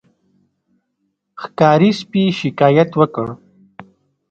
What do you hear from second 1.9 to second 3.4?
سپي شکایت وکړ.